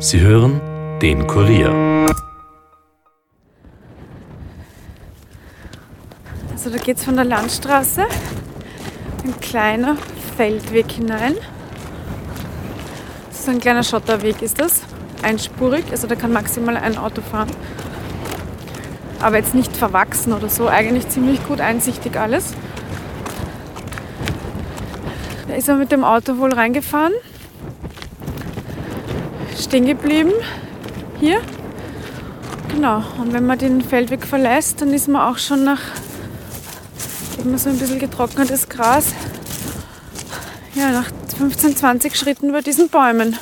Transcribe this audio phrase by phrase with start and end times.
[0.00, 0.60] Sie hören
[1.02, 2.06] den Kurier.
[6.52, 8.02] Also da geht es von der Landstraße
[9.24, 9.96] ein kleiner
[10.36, 11.34] Feldweg hinein.
[13.32, 14.82] So ein kleiner Schotterweg ist das,
[15.22, 17.50] einspurig, also da kann maximal ein Auto fahren.
[19.20, 22.54] Aber jetzt nicht verwachsen oder so, eigentlich ziemlich gut einsichtig alles.
[25.48, 27.14] Da ist er mit dem Auto wohl reingefahren,
[29.68, 30.32] stehen geblieben,
[31.20, 31.42] hier.
[32.70, 35.82] Genau, und wenn man den Feldweg verlässt, dann ist man auch schon nach
[37.44, 39.12] immer so ein bisschen getrocknetes Gras.
[40.74, 43.38] Ja, nach 15, 20 Schritten über diesen Bäumen.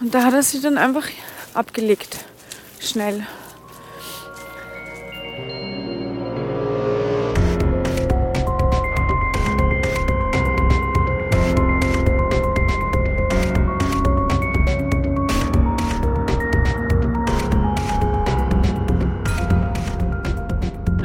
[0.00, 1.06] Und da hat er sie dann einfach
[1.54, 2.16] abgelegt.
[2.80, 3.24] Schnell.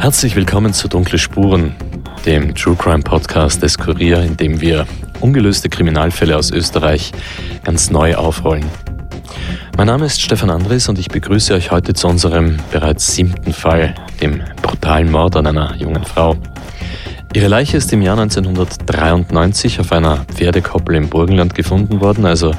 [0.03, 1.77] Herzlich willkommen zu Dunkle Spuren,
[2.25, 4.85] dem True Crime Podcast des Kurier, in dem wir
[5.21, 7.13] ungelöste Kriminalfälle aus Österreich
[7.63, 8.65] ganz neu aufrollen.
[9.77, 13.95] Mein Name ist Stefan Andres und ich begrüße euch heute zu unserem bereits siebten Fall,
[14.19, 16.35] dem brutalen Mord an einer jungen Frau.
[17.33, 22.51] Ihre Leiche ist im Jahr 1993 auf einer Pferdekoppel im Burgenland gefunden worden, also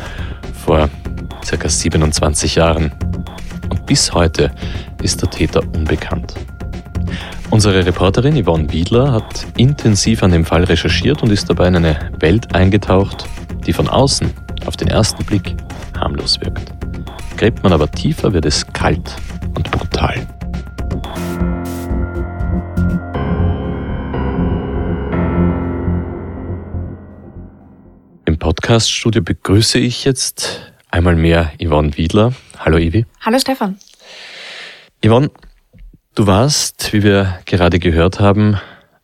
[0.65, 0.89] vor
[1.47, 1.69] ca.
[1.69, 2.91] 27 Jahren.
[3.69, 4.51] Und bis heute
[5.03, 6.33] ist der Täter unbekannt.
[7.51, 12.11] Unsere Reporterin Yvonne Wiedler hat intensiv an dem Fall recherchiert und ist dabei in eine
[12.19, 13.27] Welt eingetaucht,
[13.67, 14.31] die von außen
[14.67, 15.55] auf den ersten Blick
[15.99, 16.73] harmlos wirkt.
[17.37, 19.15] Gräbt man aber tiefer, wird es kalt
[19.55, 20.27] und brutal.
[28.25, 32.33] Im Podcaststudio begrüße ich jetzt einmal mehr Yvonne Wiedler.
[32.59, 33.07] Hallo Ivi.
[33.21, 33.79] Hallo Stefan.
[35.05, 35.31] Yvonne,
[36.15, 38.57] Du warst, wie wir gerade gehört haben,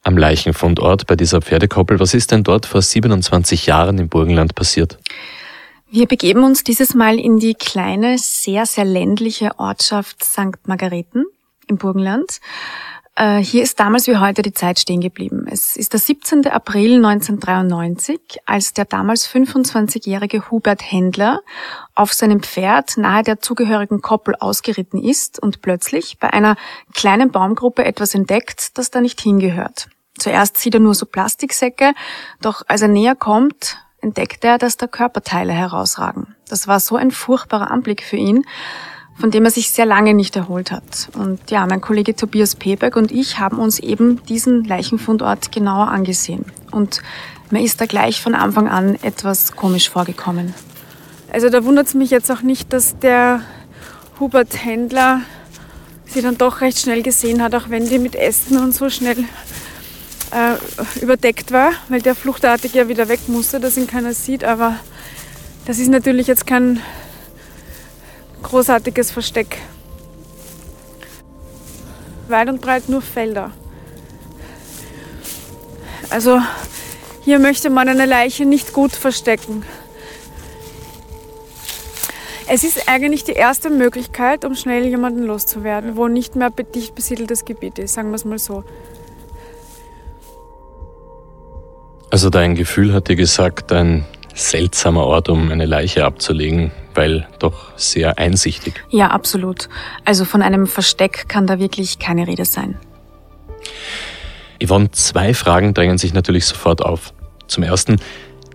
[0.04, 1.98] am Leichenfundort bei dieser Pferdekoppel.
[1.98, 4.96] Was ist denn dort vor 27 Jahren im Burgenland passiert?
[5.90, 10.56] Wir begeben uns dieses Mal in die kleine, sehr, sehr ländliche Ortschaft St.
[10.66, 11.24] Margareten
[11.66, 12.38] im Burgenland.
[13.16, 15.46] Äh, hier ist damals wie heute die Zeit stehen geblieben.
[15.50, 16.46] Es ist der 17.
[16.46, 21.40] April 1993, als der damals 25-jährige Hubert Händler
[21.94, 26.56] auf seinem Pferd nahe der zugehörigen Koppel ausgeritten ist und plötzlich bei einer
[26.94, 29.88] kleinen Baumgruppe etwas entdeckt, das da nicht hingehört.
[30.18, 31.94] Zuerst sieht er nur so Plastiksäcke,
[32.40, 36.36] doch als er näher kommt, entdeckt er, dass da Körperteile herausragen.
[36.48, 38.44] Das war so ein furchtbarer Anblick für ihn,
[39.20, 41.10] von dem er sich sehr lange nicht erholt hat.
[41.12, 46.46] Und ja, mein Kollege Tobias Peberg und ich haben uns eben diesen Leichenfundort genauer angesehen.
[46.70, 47.02] Und
[47.50, 50.54] mir ist da gleich von Anfang an etwas komisch vorgekommen.
[51.30, 53.42] Also da wundert es mich jetzt auch nicht, dass der
[54.18, 55.20] Hubert Händler
[56.06, 59.18] sie dann doch recht schnell gesehen hat, auch wenn die mit Ästen und so schnell
[60.30, 64.44] äh, überdeckt war, weil der fluchtartig ja wieder weg musste, dass ihn keiner sieht.
[64.44, 64.76] Aber
[65.66, 66.80] das ist natürlich jetzt kein
[68.42, 69.58] großartiges Versteck.
[72.28, 73.50] Weit und breit nur Felder.
[76.10, 76.40] Also
[77.22, 79.64] hier möchte man eine Leiche nicht gut verstecken.
[82.48, 87.44] Es ist eigentlich die erste Möglichkeit, um schnell jemanden loszuwerden, wo nicht mehr dicht besiedeltes
[87.44, 88.64] Gebiet ist, sagen wir es mal so.
[92.10, 97.72] Also dein Gefühl hat dir gesagt, ein seltsamer Ort, um eine Leiche abzulegen, weil doch
[97.78, 98.84] sehr einsichtig.
[98.90, 99.70] Ja, absolut.
[100.04, 102.78] Also von einem Versteck kann da wirklich keine Rede sein.
[104.62, 107.14] Yvonne, zwei Fragen drängen sich natürlich sofort auf.
[107.46, 107.96] Zum ersten,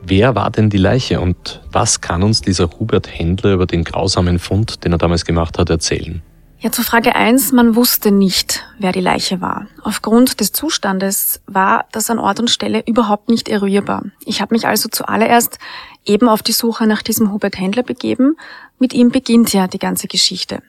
[0.03, 4.38] wer war denn die Leiche und was kann uns dieser Hubert Händler über den grausamen
[4.38, 6.22] Fund, den er damals gemacht hat, erzählen?
[6.59, 9.66] Ja, zur Frage eins: Man wusste nicht, wer die Leiche war.
[9.81, 14.03] Aufgrund des Zustandes war das an Ort und Stelle überhaupt nicht eruierbar.
[14.23, 15.57] Ich habe mich also zuallererst
[16.05, 18.37] eben auf die Suche nach diesem Hubert Händler begeben.
[18.79, 20.61] Mit ihm beginnt ja die ganze Geschichte.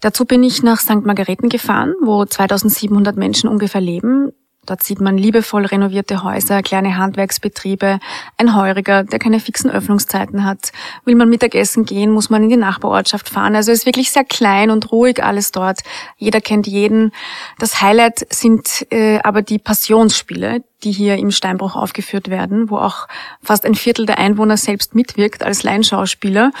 [0.00, 1.04] Dazu bin ich nach St.
[1.04, 4.32] Margareten gefahren, wo 2700 Menschen ungefähr leben.
[4.68, 8.00] Dort sieht man liebevoll renovierte Häuser, kleine Handwerksbetriebe,
[8.36, 10.72] ein Heuriger, der keine fixen Öffnungszeiten hat.
[11.06, 13.56] Will man Mittagessen gehen, muss man in die Nachbarortschaft fahren.
[13.56, 15.80] Also es ist wirklich sehr klein und ruhig alles dort.
[16.18, 17.12] Jeder kennt jeden.
[17.58, 23.08] Das Highlight sind äh, aber die Passionsspiele, die hier im Steinbruch aufgeführt werden, wo auch
[23.42, 26.52] fast ein Viertel der Einwohner selbst mitwirkt als Laienschauspieler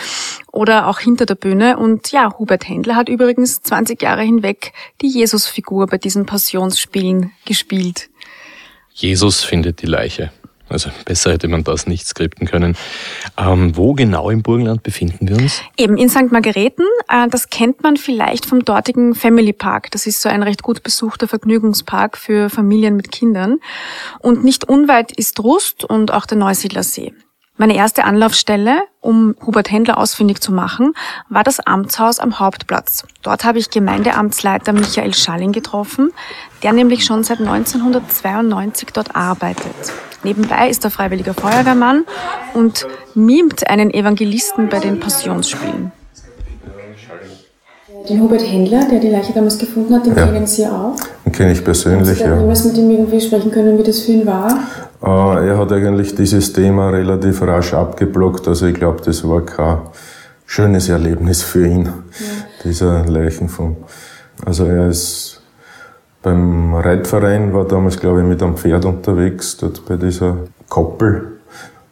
[0.50, 1.78] oder auch hinter der Bühne.
[1.78, 8.10] Und ja, Hubert Händler hat übrigens 20 Jahre hinweg die Jesusfigur bei diesen Passionsspielen gespielt.
[8.92, 10.32] Jesus findet die Leiche.
[10.68, 12.76] Also besser hätte man das nicht skripten können.
[13.36, 15.62] Ähm, wo genau im Burgenland befinden wir uns?
[15.76, 16.30] Eben in St.
[16.30, 16.84] Margareten.
[17.08, 19.90] Äh, das kennt man vielleicht vom dortigen Family Park.
[19.90, 23.58] Das ist so ein recht gut besuchter Vergnügungspark für Familien mit Kindern.
[24.20, 27.12] Und nicht unweit ist Rust und auch der Neusiedler See.
[27.60, 30.92] Meine erste Anlaufstelle, um Hubert Händler ausfindig zu machen,
[31.28, 33.04] war das Amtshaus am Hauptplatz.
[33.22, 36.12] Dort habe ich Gemeindeamtsleiter Michael Schalling getroffen,
[36.62, 39.74] der nämlich schon seit 1992 dort arbeitet.
[40.24, 42.04] Nebenbei ist er freiwilliger Feuerwehrmann
[42.54, 45.92] und mimt einen Evangelisten bei den Passionsspielen.
[48.08, 50.26] Den Hubert Händler, der die Leiche damals gefunden hat, den ja.
[50.26, 50.96] kennen Sie auch?
[51.24, 52.38] Den kenne ich persönlich, ja.
[52.38, 54.48] Jemals mit ihm irgendwie sprechen können, wie das für ihn war?
[55.02, 58.48] Äh, er hat eigentlich dieses Thema relativ rasch abgeblockt.
[58.48, 59.78] Also ich glaube, das war kein
[60.46, 61.90] schönes Erlebnis für ihn, ja.
[62.64, 63.76] dieser Leichenfund.
[64.44, 65.37] Also er ist
[66.22, 70.36] beim Reitverein, war damals, glaube ich, mit einem Pferd unterwegs, dort bei dieser
[70.68, 71.38] Koppel,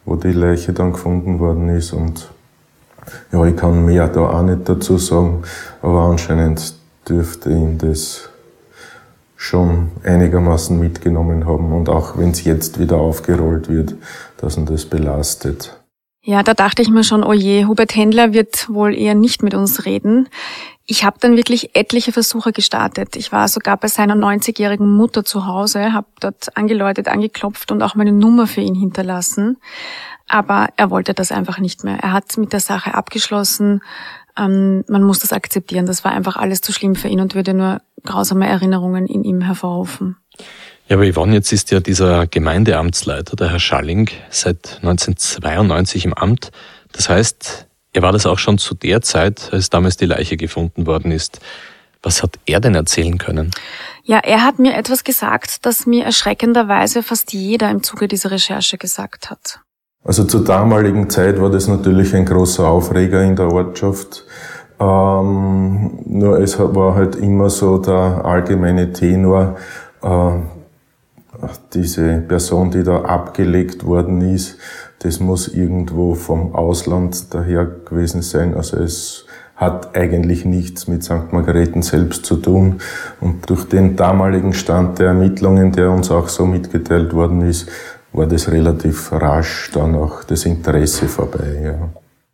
[0.05, 1.93] wo die Leiche dann gefunden worden ist.
[1.93, 2.29] Und
[3.31, 5.43] ja, ich kann mehr da auch nicht dazu sagen,
[5.81, 6.75] aber anscheinend
[7.07, 8.29] dürfte ihn das
[9.37, 13.95] schon einigermaßen mitgenommen haben und auch wenn es jetzt wieder aufgerollt wird,
[14.37, 15.79] dass ihn das belastet.
[16.23, 19.53] Ja, da dachte ich mir schon, oh je, Hubert Händler wird wohl eher nicht mit
[19.53, 20.27] uns reden.
[20.89, 23.17] Ich habe dann wirklich etliche Versuche gestartet.
[23.17, 27.95] Ich war sogar bei seiner 90-jährigen Mutter zu Hause, habe dort angeläutet, angeklopft und auch
[27.95, 29.57] meine Nummer für ihn hinterlassen.
[30.29, 31.97] Aber er wollte das einfach nicht mehr.
[32.01, 33.81] Er hat mit der Sache abgeschlossen.
[34.37, 35.85] Ähm, man muss das akzeptieren.
[35.85, 39.41] Das war einfach alles zu schlimm für ihn und würde nur grausame Erinnerungen in ihm
[39.41, 40.15] hervorrufen.
[40.87, 46.51] Ja, aber Yvonne, jetzt ist ja dieser Gemeindeamtsleiter, der Herr Schalling, seit 1992 im Amt.
[46.93, 47.66] Das heißt,
[47.97, 51.39] er war das auch schon zu der Zeit, als damals die Leiche gefunden worden ist.
[52.03, 53.49] Was hat er denn erzählen können?
[54.03, 58.77] Ja, er hat mir etwas gesagt, das mir erschreckenderweise fast jeder im Zuge dieser Recherche
[58.77, 59.61] gesagt hat.
[60.03, 64.25] Also zur damaligen Zeit war das natürlich ein großer Aufreger in der Ortschaft.
[64.79, 69.57] Ähm, nur es war halt immer so der allgemeine Tenor,
[70.03, 70.31] äh,
[71.73, 74.59] diese Person, die da abgelegt worden ist,
[74.99, 78.55] das muss irgendwo vom Ausland daher gewesen sein.
[78.55, 81.31] Also es hat eigentlich nichts mit St.
[81.31, 82.79] Margareten selbst zu tun.
[83.19, 87.67] Und durch den damaligen Stand der Ermittlungen, der uns auch so mitgeteilt worden ist,
[88.13, 91.61] war das relativ rasch dann auch das Interesse vorbei.
[91.63, 91.89] Ja.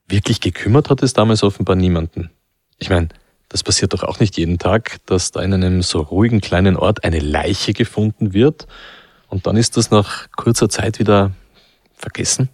[0.07, 2.29] Wirklich gekümmert hat es damals offenbar niemanden.
[2.77, 3.09] Ich meine,
[3.49, 7.03] das passiert doch auch nicht jeden Tag, dass da in einem so ruhigen kleinen Ort
[7.03, 8.67] eine Leiche gefunden wird
[9.29, 11.31] und dann ist das nach kurzer Zeit wieder
[11.95, 12.49] vergessen.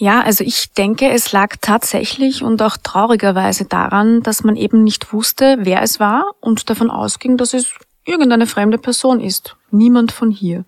[0.00, 5.12] Ja, also ich denke, es lag tatsächlich und auch traurigerweise daran, dass man eben nicht
[5.12, 7.74] wusste, wer es war und davon ausging, dass es
[8.06, 9.56] irgendeine fremde Person ist.
[9.70, 10.64] Niemand von hier.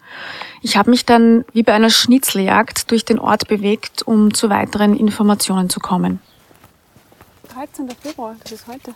[0.61, 4.95] Ich habe mich dann wie bei einer Schnitzeljagd durch den Ort bewegt, um zu weiteren
[4.95, 6.21] Informationen zu kommen.
[7.55, 7.89] 13.
[8.03, 8.93] Februar, das ist heute.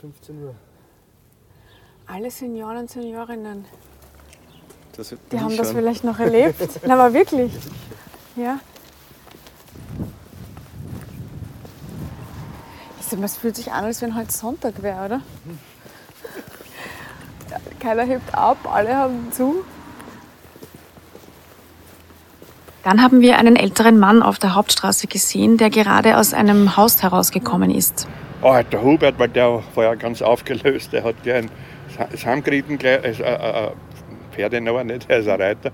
[0.00, 0.54] 15 Uhr.
[2.06, 3.66] Alle Senioren und Seniorinnen.
[5.30, 6.56] Die haben das vielleicht noch erlebt.
[6.86, 7.52] Na, aber wirklich.
[8.34, 8.60] Ja.
[13.10, 15.20] Es fühlt sich an, als wenn heute Sonntag wäre, oder?
[17.80, 19.64] Keiner hebt ab, alle haben zu.
[22.84, 27.02] Dann haben wir einen älteren Mann auf der Hauptstraße gesehen, der gerade aus einem Haus
[27.02, 28.06] herausgekommen ist.
[28.42, 30.92] Oh, der Hubert, weil der war ja ganz aufgelöst.
[30.92, 31.46] Der hat gleich
[32.10, 33.70] das Heimgeritten, also, äh,
[34.32, 35.72] Pferde noch nicht, er ist ein Reiter,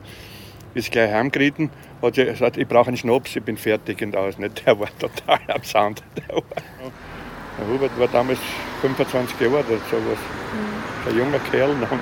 [0.74, 4.38] ist gleich heimgeritten, hat gesagt, ich brauche einen Schnaps, ich bin fertig und aus.
[4.38, 4.66] Nicht.
[4.66, 6.02] Der war total am Sound.
[7.58, 8.38] Der, Hubert war damals
[8.80, 10.18] 25 Jahre oder sowas.
[10.52, 11.08] Mhm.
[11.10, 11.88] Ein junger Kerl noch.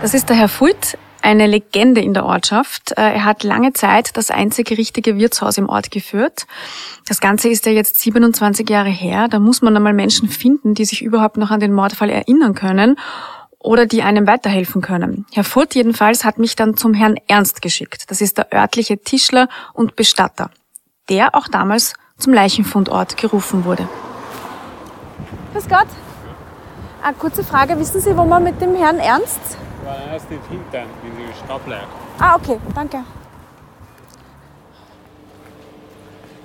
[0.00, 2.90] Das ist der Herr Fuldt, eine Legende in der Ortschaft.
[2.96, 6.48] Äh, er hat lange Zeit das einzige richtige Wirtshaus im Ort geführt.
[7.06, 9.28] Das Ganze ist ja jetzt 27 Jahre her.
[9.28, 12.98] Da muss man einmal Menschen finden, die sich überhaupt noch an den Mordfall erinnern können
[13.60, 15.24] oder die einem weiterhelfen können.
[15.32, 18.10] Herr Furt jedenfalls hat mich dann zum Herrn Ernst geschickt.
[18.10, 20.50] Das ist der örtliche Tischler und Bestatter,
[21.08, 23.88] der auch damals zum Leichenfundort gerufen wurde.
[25.52, 25.88] Grüß Gott.
[27.02, 27.78] Eine kurze Frage.
[27.78, 29.40] Wissen Sie, wo man mit dem Herrn Ernst?
[29.84, 31.80] Ja, er ist hinten, in die Stapler.
[32.18, 32.98] Ah, okay, danke.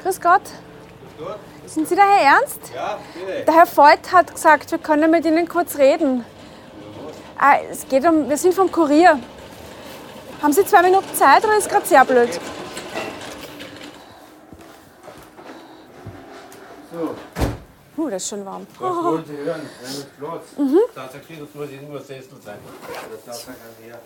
[0.02, 0.42] Grüß Gott.
[1.66, 2.72] Sind Sie der Herr Ernst?
[2.74, 3.46] Ja, bitte.
[3.46, 6.24] Der Herr Voigt hat gesagt, wir können mit Ihnen kurz reden.
[7.38, 9.20] Ah, es geht um, wir sind vom Kurier.
[10.42, 12.40] Haben Sie zwei Minuten Zeit oder ist gerade sehr blöd?
[16.92, 18.02] So.
[18.02, 18.66] Uh, das ist schon warm.
[18.80, 19.04] Was oh.
[19.04, 19.62] wollen Sie hören?
[20.20, 20.44] Platz.
[20.58, 20.78] Mhm.
[20.96, 21.10] Da
[21.56, 22.56] muss ich nur Sessel sein.
[23.26, 23.48] Das darf
[23.84, 24.00] her.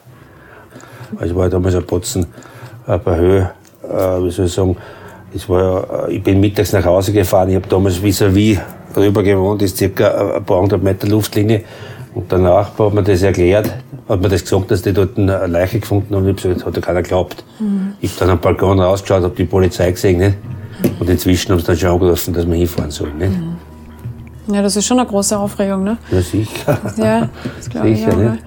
[1.20, 2.26] Also war damals ein Botzen
[2.88, 3.52] äh, bei Höhe,
[3.84, 3.88] äh,
[4.24, 4.78] wie soll ich sagen,
[5.34, 8.60] es war äh, ich bin mittags nach Hause gefahren, ich habe damals vis-à-vis
[8.94, 11.66] drüber gewohnt, ist circa ein paar hundert Meter Luftlinie.
[12.14, 13.68] Und danach hat man das erklärt,
[14.08, 16.28] hat man das gesagt, dass die dort eine Leiche gefunden haben.
[16.28, 17.44] Ich hab gesagt, hat ja keiner geglaubt.
[17.60, 17.94] Mhm.
[18.02, 20.38] Ich habe dann am Balkon rausgeschaut, habe die Polizei gesehen, nicht?
[21.00, 23.32] Und inzwischen haben sie dann schon angerufen, dass wir hinfahren sollen, nicht?
[24.48, 25.98] Ja, das ist schon eine große Aufregung, ne?
[26.12, 26.78] Ja, sicher.
[26.98, 28.18] Ja, das glaube ich Sicher, auch.
[28.18, 28.38] ne?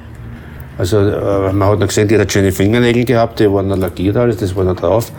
[0.77, 4.17] Also äh, man hat noch gesehen, die hat schöne Fingernägel gehabt, die waren noch lackiert
[4.17, 5.13] alles, das war noch drauf.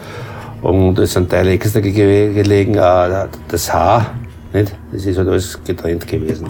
[0.62, 4.08] Und es sind Teile extra ge gelegen, äh, das Haar,
[4.52, 4.76] nicht?
[4.92, 6.48] Das ist halt alles getrennt gewesen.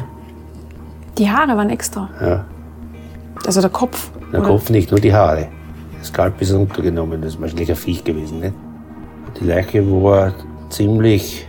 [1.17, 2.09] Die Haare waren extra.
[2.19, 2.45] Ja.
[3.45, 4.09] Also der Kopf.
[4.31, 4.49] Der oder?
[4.49, 5.47] Kopf nicht, nur die Haare.
[5.99, 8.39] Das Kalb ist runtergenommen, das ist wahrscheinlich ein Viech gewesen.
[8.39, 8.53] Nicht?
[9.39, 10.33] Die Leiche war
[10.75, 11.47] ziemlich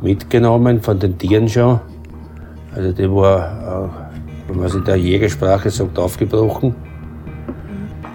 [0.00, 1.80] mitgenommen von den Tieren schon.
[2.74, 3.38] Also die war,
[3.86, 6.74] äh, wenn man es in der Jägersprache sagt, aufgebrochen.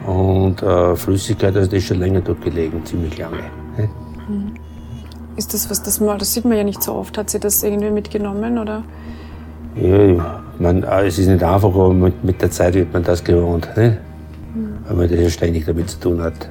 [0.06, 3.38] Und äh, Flüssigkeit, also die ist schon länger dort gelegen, ziemlich lange.
[3.78, 3.90] Nicht?
[5.36, 7.18] Ist das was, das mal, das sieht man ja nicht so oft.
[7.18, 8.84] Hat sie das irgendwie mitgenommen oder?
[9.76, 13.24] Ja, mein, äh, es ist nicht einfach, aber mit, mit der Zeit wird man das
[13.24, 13.70] gewohnt.
[13.76, 13.98] Nicht?
[14.88, 16.50] Weil man das ja ständig damit zu tun hat.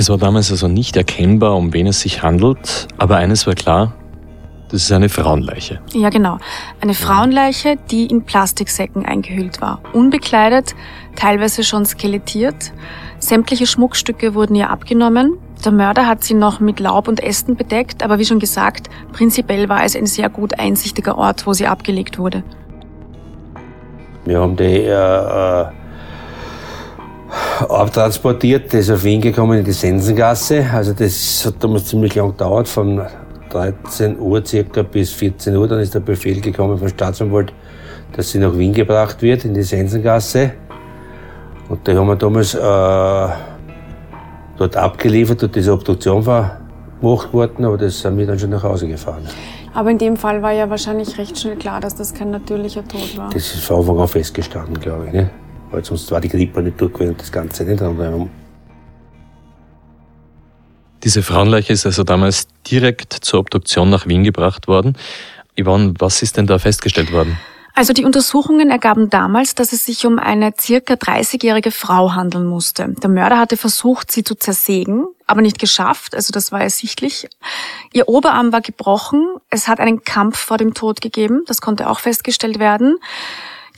[0.00, 3.92] Es war damals also nicht erkennbar, um wen es sich handelt, aber eines war klar,
[4.70, 5.78] das ist eine Frauenleiche.
[5.92, 6.38] Ja, genau.
[6.80, 9.82] Eine Frauenleiche, die in Plastiksäcken eingehüllt war.
[9.92, 10.74] Unbekleidet,
[11.16, 12.72] teilweise schon skelettiert.
[13.18, 15.36] Sämtliche Schmuckstücke wurden ihr abgenommen.
[15.66, 19.68] Der Mörder hat sie noch mit Laub und Ästen bedeckt, aber wie schon gesagt, prinzipiell
[19.68, 22.42] war es ein sehr gut einsichtiger Ort, wo sie abgelegt wurde.
[24.24, 25.66] Wir haben die äh, äh,
[27.68, 30.66] abtransportiert, das ist auf Wien gekommen in die Sensengasse.
[30.72, 33.02] Also das hat damals ziemlich lang gedauert, von
[33.50, 35.68] 13 Uhr circa bis 14 Uhr.
[35.68, 37.52] Dann ist der Befehl gekommen vom Staatsanwalt,
[38.12, 40.52] dass sie nach Wien gebracht wird, in die Sensengasse.
[41.68, 42.58] Und die haben wir damals äh,
[44.56, 48.88] dort abgeliefert, ist eine Obduktion gemacht worden, aber das sind wir dann schon nach Hause
[48.88, 49.22] gefahren.
[49.72, 53.16] Aber in dem Fall war ja wahrscheinlich recht schnell klar, dass das kein natürlicher Tod
[53.16, 53.30] war.
[53.32, 55.12] Das ist von Anfang an festgestanden, glaube ich.
[55.12, 55.30] Ne?
[55.70, 57.80] Weil sonst war die Grippe nicht durchgewesen und das Ganze nicht.
[57.80, 58.30] Und, ähm,
[61.02, 64.96] Diese Frauenleiche ist also damals direkt zur Obduktion nach Wien gebracht worden.
[65.58, 67.38] Yvonne, was ist denn da festgestellt worden?
[67.74, 72.94] Also die Untersuchungen ergaben damals, dass es sich um eine circa 30-jährige Frau handeln musste.
[73.02, 77.28] Der Mörder hatte versucht, sie zu zersägen, aber nicht geschafft, also das war ersichtlich.
[77.92, 82.00] Ihr Oberarm war gebrochen, es hat einen Kampf vor dem Tod gegeben, das konnte auch
[82.00, 82.98] festgestellt werden.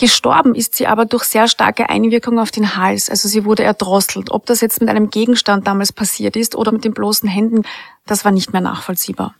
[0.03, 4.33] Gestorben ist sie aber durch sehr starke Einwirkung auf den Hals, also sie wurde erdrosselt.
[4.33, 7.63] Ob das jetzt mit einem Gegenstand damals passiert ist oder mit den bloßen Händen,
[8.05, 9.37] das war nicht mehr nachvollziehbar.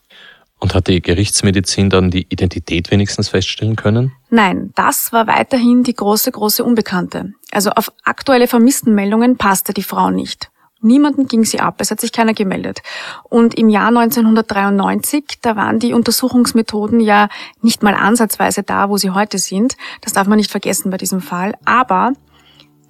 [0.61, 4.13] Und hat die Gerichtsmedizin dann die Identität wenigstens feststellen können?
[4.31, 7.33] Nein, das war weiterhin die große, große Unbekannte.
[7.51, 10.53] Also auf aktuelle Vermisstenmeldungen passte die Frau nicht.
[10.85, 12.83] Niemanden ging sie ab, es hat sich keiner gemeldet.
[13.23, 17.29] Und im Jahr 1993, da waren die Untersuchungsmethoden ja
[17.63, 19.77] nicht mal ansatzweise da, wo sie heute sind.
[20.01, 21.55] Das darf man nicht vergessen bei diesem Fall.
[21.65, 22.13] Aber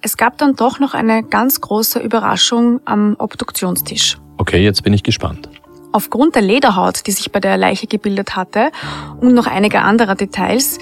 [0.01, 4.17] es gab dann doch noch eine ganz große Überraschung am Obduktionstisch.
[4.37, 5.47] Okay, jetzt bin ich gespannt.
[5.91, 8.71] Aufgrund der Lederhaut, die sich bei der Leiche gebildet hatte
[9.21, 10.79] und noch einiger anderer Details,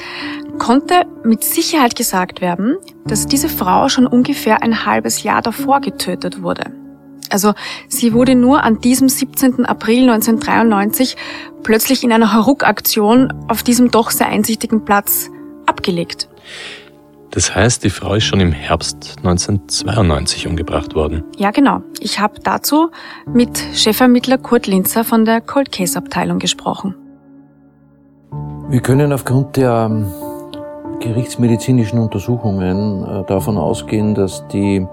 [0.57, 6.41] konnte mit Sicherheit gesagt werden, dass diese Frau schon ungefähr ein halbes Jahr davor getötet
[6.41, 6.71] wurde.
[7.31, 7.53] Also
[7.87, 9.65] sie wurde nur an diesem 17.
[9.65, 11.17] April 1993
[11.63, 15.29] plötzlich in einer Hauruck-Aktion auf diesem doch sehr einsichtigen Platz
[15.65, 16.27] abgelegt.
[17.31, 21.23] Das heißt, die Frau ist schon im Herbst 1992 umgebracht worden.
[21.37, 21.81] Ja, genau.
[22.01, 22.91] Ich habe dazu
[23.33, 26.93] mit Chefermittler Kurt Linzer von der Cold Case Abteilung gesprochen.
[28.69, 30.11] Wir können aufgrund der ähm,
[30.99, 34.85] gerichtsmedizinischen Untersuchungen äh, davon ausgehen, dass die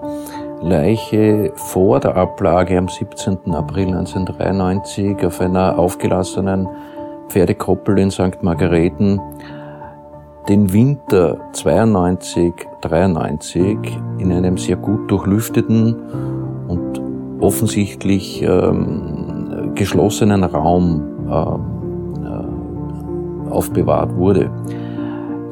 [0.61, 3.55] Leiche vor der Ablage am 17.
[3.55, 6.69] April 1993 auf einer aufgelassenen
[7.29, 8.43] Pferdekoppel in St.
[8.43, 9.21] Margareten
[10.49, 13.79] den Winter 92, 93
[14.19, 15.95] in einem sehr gut durchlüfteten
[16.67, 17.01] und
[17.41, 24.51] offensichtlich ähm, geschlossenen Raum ähm, äh, aufbewahrt wurde.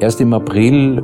[0.00, 1.02] Erst im April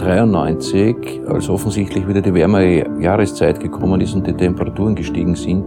[0.00, 5.64] 93, als offensichtlich wieder die wärmere Jahreszeit gekommen ist und die Temperaturen gestiegen sind,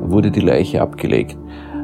[0.00, 1.36] wurde die Leiche abgelegt.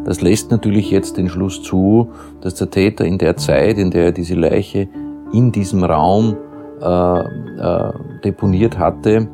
[0.04, 4.06] Das lässt natürlich jetzt den Schluss zu, dass der Täter in der Zeit, in der
[4.06, 4.88] er diese Leiche
[5.32, 6.36] in diesem Raum
[6.80, 7.92] äh, äh,
[8.24, 9.28] deponiert hatte,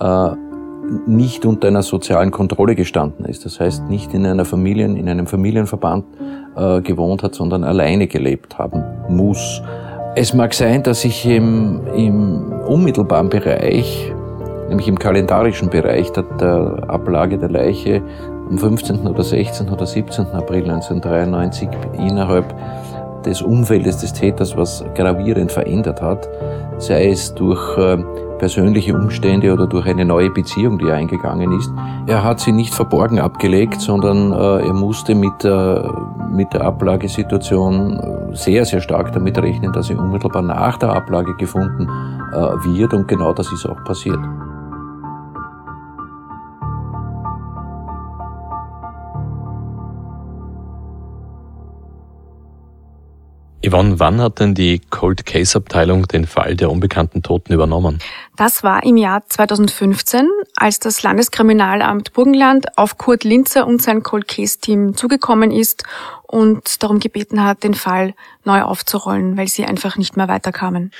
[0.00, 0.30] äh,
[1.06, 3.44] nicht unter einer sozialen Kontrolle gestanden ist.
[3.44, 6.04] Das heißt, nicht in einer Familien, in einem Familienverband
[6.56, 9.62] äh, gewohnt hat, sondern alleine gelebt haben muss.
[10.20, 14.12] Es mag sein, dass ich im, im unmittelbaren Bereich,
[14.68, 18.02] nämlich im kalendarischen Bereich der, der Ablage der Leiche
[18.50, 19.06] am 15.
[19.06, 19.68] oder 16.
[19.68, 20.26] oder 17.
[20.32, 22.52] April 1993 innerhalb
[23.24, 26.28] des Umfeldes des Täters was gravierend verändert hat,
[26.78, 27.98] sei es durch äh,
[28.38, 31.70] persönliche Umstände oder durch eine neue Beziehung, die er eingegangen ist.
[32.06, 35.82] Er hat sie nicht verborgen abgelegt, sondern äh, er musste mit, äh,
[36.30, 41.88] mit der Ablagesituation sehr, sehr stark damit rechnen, dass er unmittelbar nach der Ablage gefunden
[42.32, 44.20] äh, wird und genau das ist auch passiert.
[53.66, 57.98] Yvonne, wann hat denn die Cold Case Abteilung den Fall der unbekannten Toten übernommen?
[58.36, 64.28] Das war im Jahr 2015, als das Landeskriminalamt Burgenland auf Kurt Linzer und sein Cold
[64.28, 65.82] Case Team zugekommen ist
[66.22, 70.92] und darum gebeten hat, den Fall neu aufzurollen, weil sie einfach nicht mehr weiterkamen.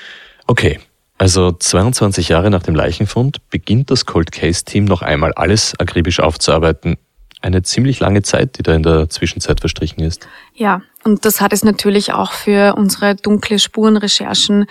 [0.45, 0.79] Okay.
[1.17, 6.21] Also 22 Jahre nach dem Leichenfund beginnt das Cold Case Team noch einmal alles akribisch
[6.21, 6.97] aufzuarbeiten.
[7.41, 10.27] Eine ziemlich lange Zeit, die da in der Zwischenzeit verstrichen ist.
[10.53, 14.65] Ja, und das hat es natürlich auch für unsere dunkle Spurenrecherchen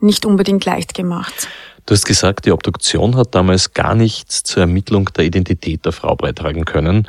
[0.00, 1.48] nicht unbedingt leicht gemacht.
[1.86, 6.16] Du hast gesagt, die Obduktion hat damals gar nichts zur Ermittlung der Identität der Frau
[6.16, 7.06] beitragen können.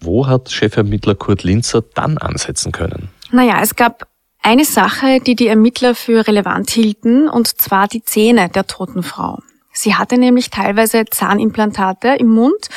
[0.00, 3.08] Wo hat Chefermittler Kurt Linzer dann ansetzen können?
[3.30, 4.08] Naja, es gab
[4.42, 9.38] eine Sache, die die Ermittler für relevant hielten, und zwar die Zähne der toten Frau.
[9.72, 12.68] Sie hatte nämlich teilweise Zahnimplantate im Mund,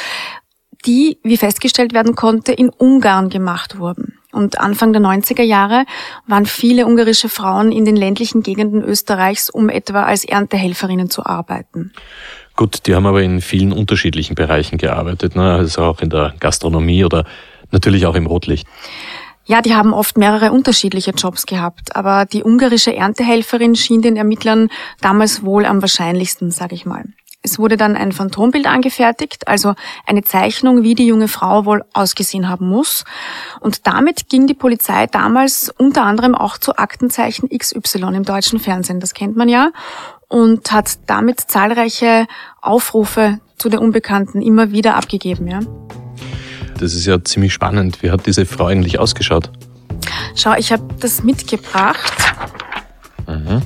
[0.86, 4.20] die, wie festgestellt werden konnte, in Ungarn gemacht wurden.
[4.32, 5.86] Und Anfang der 90er Jahre
[6.28, 11.92] waren viele ungarische Frauen in den ländlichen Gegenden Österreichs, um etwa als Erntehelferinnen zu arbeiten.
[12.56, 15.54] Gut, die haben aber in vielen unterschiedlichen Bereichen gearbeitet, ne?
[15.54, 17.26] also auch in der Gastronomie oder
[17.72, 18.68] natürlich auch im Rotlicht.
[19.46, 24.70] Ja, die haben oft mehrere unterschiedliche Jobs gehabt, aber die ungarische Erntehelferin schien den Ermittlern
[25.02, 27.06] damals wohl am wahrscheinlichsten, sage ich mal.
[27.42, 29.74] Es wurde dann ein Phantombild angefertigt, also
[30.06, 33.06] eine Zeichnung, wie die junge Frau wohl ausgesehen haben muss.
[33.62, 39.00] Und damit ging die Polizei damals unter anderem auch zu Aktenzeichen XY im deutschen Fernsehen,
[39.00, 39.72] das kennt man ja,
[40.28, 42.28] und hat damit zahlreiche
[42.62, 45.48] Aufrufe zu der Unbekannten immer wieder abgegeben.
[45.48, 45.62] Ja.
[46.78, 48.04] Das ist ja ziemlich spannend.
[48.04, 49.50] Wie hat diese Frau eigentlich ausgeschaut?
[50.36, 52.14] Schau, ich habe das mitgebracht.
[53.28, 53.62] Mhm.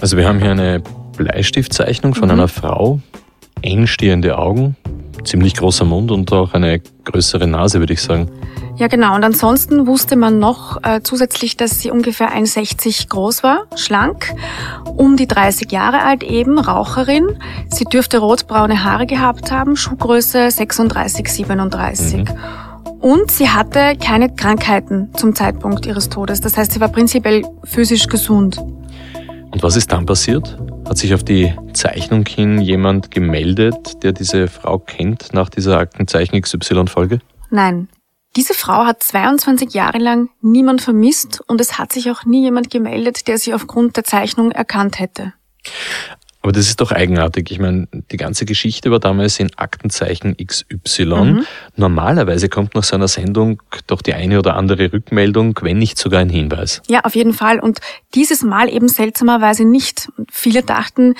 [0.00, 0.82] Also wir haben hier eine
[1.20, 2.34] Bleistiftzeichnung von mhm.
[2.34, 3.00] einer Frau,
[3.60, 4.76] engstehende Augen,
[5.22, 8.30] ziemlich großer Mund und auch eine größere Nase, würde ich sagen.
[8.76, 9.14] Ja, genau.
[9.14, 14.32] Und ansonsten wusste man noch äh, zusätzlich, dass sie ungefähr 1,60 groß war, schlank,
[14.96, 17.36] um die 30 Jahre alt eben, Raucherin.
[17.68, 22.24] Sie dürfte rotbraune Haare gehabt haben, Schuhgröße 36, 37.
[22.24, 22.28] Mhm.
[23.00, 26.40] Und sie hatte keine Krankheiten zum Zeitpunkt ihres Todes.
[26.40, 28.58] Das heißt, sie war prinzipiell physisch gesund.
[29.50, 30.56] Und was ist dann passiert?
[30.90, 36.42] Hat sich auf die Zeichnung hin jemand gemeldet, der diese Frau kennt nach dieser Aktenzeichen
[36.42, 37.20] XY-Folge?
[37.48, 37.88] Nein.
[38.34, 42.70] Diese Frau hat 22 Jahre lang niemand vermisst und es hat sich auch nie jemand
[42.70, 45.32] gemeldet, der sie aufgrund der Zeichnung erkannt hätte.
[46.42, 47.50] Aber das ist doch eigenartig.
[47.50, 51.04] Ich meine, die ganze Geschichte war damals in Aktenzeichen XY.
[51.04, 51.46] Mhm.
[51.76, 56.20] Normalerweise kommt nach so einer Sendung doch die eine oder andere Rückmeldung, wenn nicht sogar
[56.20, 56.80] ein Hinweis.
[56.88, 57.60] Ja, auf jeden Fall.
[57.60, 57.80] Und
[58.14, 60.08] dieses Mal eben seltsamerweise nicht.
[60.30, 61.14] Viele dachten,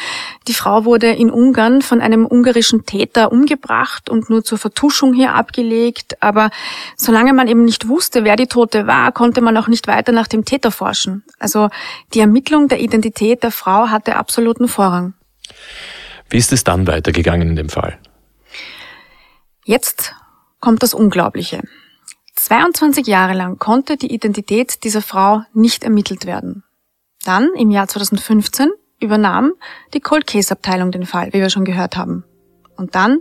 [0.49, 5.35] die Frau wurde in Ungarn von einem ungarischen Täter umgebracht und nur zur Vertuschung hier
[5.35, 6.17] abgelegt.
[6.21, 6.51] Aber
[6.97, 10.29] solange man eben nicht wusste, wer die Tote war, konnte man auch nicht weiter nach
[10.29, 11.25] dem Täter forschen.
[11.39, 11.69] Also
[12.15, 15.10] die Ermittlung der Identität der Frau hatte absoluten Vorrang.
[16.29, 17.99] Wie ist es dann weitergegangen in dem Fall?
[19.65, 20.15] Jetzt
[20.61, 21.63] kommt das Unglaubliche.
[22.37, 26.65] 22 Jahre lang konnte die Identität dieser Frau nicht ermittelt werden.
[27.25, 29.53] Dann, im Jahr 2015, übernahm
[29.93, 32.25] die Cold Case Abteilung den Fall, wie wir schon gehört haben.
[32.77, 33.21] Und dann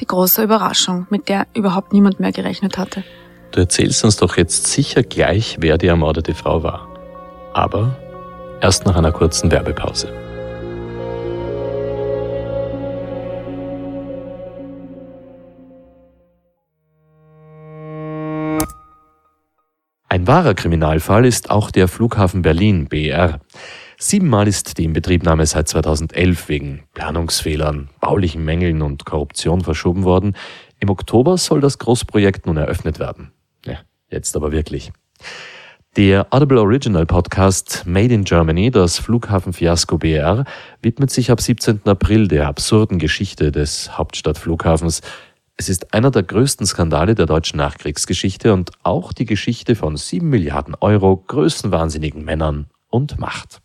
[0.00, 3.04] die große Überraschung, mit der überhaupt niemand mehr gerechnet hatte.
[3.52, 6.88] Du erzählst uns doch jetzt sicher gleich, wer die ermordete Frau war.
[7.52, 7.96] Aber
[8.60, 10.12] erst nach einer kurzen Werbepause.
[20.14, 23.40] Ein wahrer Kriminalfall ist auch der Flughafen Berlin BR.
[23.98, 30.36] Siebenmal ist die Inbetriebnahme seit 2011 wegen Planungsfehlern, baulichen Mängeln und Korruption verschoben worden.
[30.78, 33.32] Im Oktober soll das Großprojekt nun eröffnet werden.
[33.66, 34.92] Ja, jetzt aber wirklich.
[35.96, 40.44] Der Audible Original Podcast Made in Germany, das Flughafenfiasko BR,
[40.80, 41.80] widmet sich ab 17.
[41.86, 45.00] April der absurden Geschichte des Hauptstadtflughafens,
[45.56, 50.28] es ist einer der größten Skandale der deutschen Nachkriegsgeschichte und auch die Geschichte von sieben
[50.28, 53.60] Milliarden Euro größenwahnsinnigen Männern und Macht.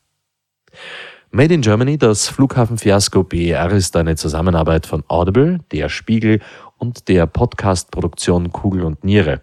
[1.31, 6.41] Made in Germany, das Flughafenfiasko BER ist eine Zusammenarbeit von Audible, der Spiegel
[6.77, 9.41] und der Podcast-Produktion Kugel und Niere.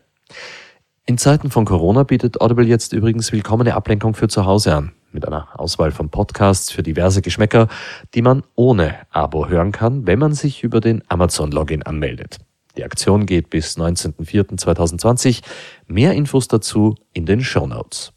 [1.04, 5.26] In Zeiten von Corona bietet Audible jetzt übrigens willkommene Ablenkung für zu Hause an, mit
[5.26, 7.68] einer Auswahl von Podcasts für diverse Geschmäcker,
[8.14, 12.38] die man ohne Abo hören kann, wenn man sich über den Amazon-Login anmeldet.
[12.76, 15.42] Die Aktion geht bis 19.04.2020.
[15.86, 18.12] Mehr Infos dazu in den Show Notes.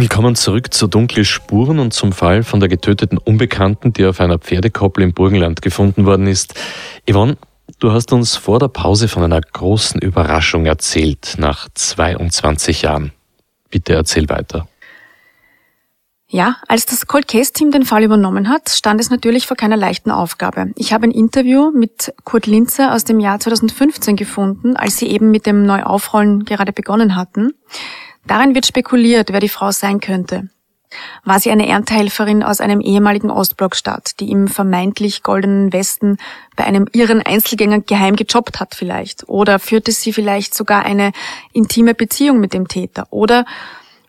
[0.00, 4.38] Willkommen zurück zu Dunkle Spuren und zum Fall von der getöteten Unbekannten, die auf einer
[4.38, 6.54] Pferdekoppel im Burgenland gefunden worden ist.
[7.10, 7.36] Yvonne,
[7.80, 13.10] du hast uns vor der Pause von einer großen Überraschung erzählt, nach 22 Jahren.
[13.70, 14.68] Bitte erzähl weiter.
[16.28, 19.76] Ja, als das Cold Case Team den Fall übernommen hat, stand es natürlich vor keiner
[19.76, 20.70] leichten Aufgabe.
[20.76, 25.32] Ich habe ein Interview mit Kurt Linzer aus dem Jahr 2015 gefunden, als sie eben
[25.32, 27.54] mit dem Neuaufrollen gerade begonnen hatten.
[28.28, 30.48] Darin wird spekuliert, wer die Frau sein könnte.
[31.24, 36.18] War sie eine Erntehelferin aus einem ehemaligen Ostblockstaat, die im vermeintlich goldenen Westen
[36.56, 39.28] bei einem irren Einzelgänger geheim gejobbt hat vielleicht?
[39.28, 41.12] Oder führte sie vielleicht sogar eine
[41.52, 43.06] intime Beziehung mit dem Täter?
[43.10, 43.44] Oder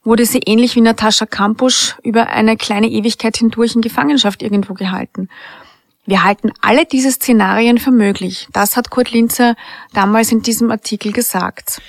[0.03, 5.29] wurde sie ähnlich wie Natascha Kampusch über eine kleine Ewigkeit hindurch in Gefangenschaft irgendwo gehalten?
[6.05, 8.47] Wir halten alle diese Szenarien für möglich.
[8.51, 9.55] Das hat Kurt Linzer
[9.93, 11.81] damals in diesem Artikel gesagt.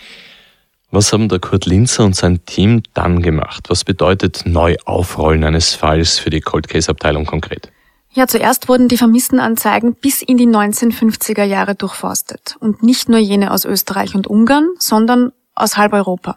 [0.92, 3.66] Was haben der Kurt Linzer und sein Team dann gemacht?
[3.68, 7.70] Was bedeutet Neuaufrollen eines Falls für die Cold Case Abteilung konkret?
[8.12, 12.56] Ja, zuerst wurden die Vermisstenanzeigen bis in die 1950er Jahre durchforstet.
[12.58, 16.36] Und nicht nur jene aus Österreich und Ungarn, sondern aus halb Europa.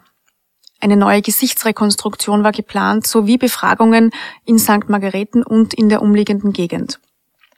[0.80, 4.12] Eine neue Gesichtsrekonstruktion war geplant, sowie Befragungen
[4.44, 4.88] in St.
[4.88, 7.00] Margareten und in der umliegenden Gegend.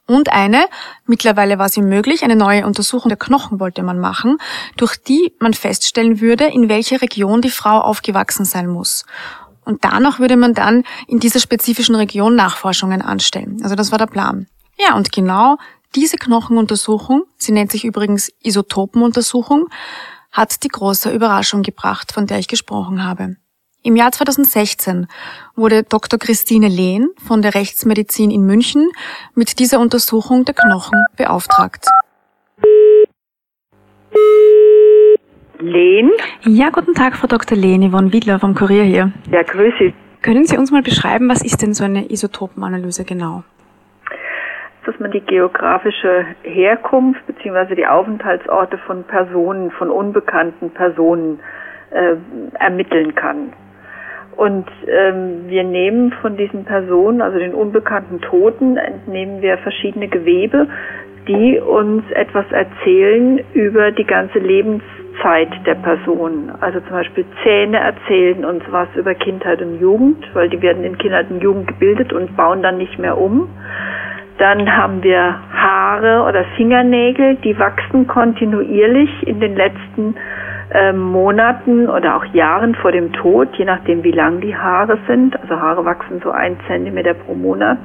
[0.06, 0.66] Und eine,
[1.04, 4.38] mittlerweile war sie möglich, eine neue Untersuchung der Knochen wollte man machen,
[4.76, 9.04] durch die man feststellen würde, in welcher Region die Frau aufgewachsen sein muss.
[9.64, 13.58] Und danach würde man dann in dieser spezifischen Region Nachforschungen anstellen.
[13.64, 14.46] Also das war der Plan.
[14.78, 15.56] Ja, und genau
[15.96, 19.68] diese Knochenuntersuchung, sie nennt sich übrigens Isotopenuntersuchung,
[20.30, 23.36] hat die große Überraschung gebracht, von der ich gesprochen habe.
[23.86, 25.06] Im Jahr 2016
[25.54, 26.18] wurde Dr.
[26.18, 28.90] Christine Lehn von der Rechtsmedizin in München
[29.36, 31.86] mit dieser Untersuchung der Knochen beauftragt.
[35.60, 36.10] Lehn?
[36.42, 37.56] Ja, guten Tag, Frau Dr.
[37.56, 39.12] Lehn, Yvonne Wiedler vom Kurier hier.
[39.30, 39.92] Ja, grüße.
[40.20, 43.44] Können Sie uns mal beschreiben, was ist denn so eine Isotopenanalyse genau?
[44.84, 47.74] dass man die geografische Herkunft bzw.
[47.74, 51.40] die Aufenthaltsorte von Personen, von unbekannten Personen
[51.90, 52.14] äh,
[52.60, 53.52] ermitteln kann.
[54.36, 60.68] Und ähm, wir nehmen von diesen Personen, also den unbekannten Toten, entnehmen wir verschiedene Gewebe,
[61.26, 66.52] die uns etwas erzählen über die ganze Lebenszeit der Person.
[66.60, 70.98] Also zum Beispiel Zähne erzählen uns was über Kindheit und Jugend, weil die werden in
[70.98, 73.48] Kindheit und Jugend gebildet und bauen dann nicht mehr um.
[74.38, 80.14] Dann haben wir Haare oder Fingernägel, die wachsen kontinuierlich in den letzten
[80.70, 85.38] äh, Monaten oder auch Jahren vor dem Tod, je nachdem wie lang die Haare sind.
[85.40, 87.78] Also Haare wachsen so ein Zentimeter pro Monat.